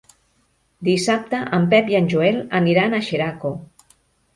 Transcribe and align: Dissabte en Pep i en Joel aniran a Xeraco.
Dissabte 0.87 1.43
en 1.59 1.69
Pep 1.75 1.95
i 1.95 2.01
en 2.03 2.11
Joel 2.17 2.43
aniran 2.65 2.97
a 3.03 3.07
Xeraco. 3.13 3.59